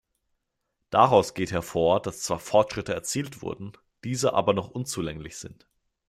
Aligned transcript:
Daraus 0.89 1.35
geht 1.35 1.51
hervor, 1.51 2.01
dass 2.01 2.21
zwar 2.23 2.39
Fortschritte 2.39 2.91
erzielt 2.91 3.43
wurden, 3.43 3.73
diese 4.03 4.33
aber 4.33 4.53
noch 4.55 4.71
unzulänglich 4.71 5.37
sind. 5.37 5.67